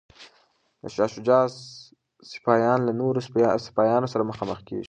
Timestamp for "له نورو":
2.87-3.19